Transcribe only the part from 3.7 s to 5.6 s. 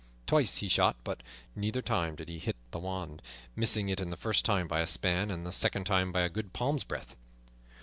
it the first time by a span and the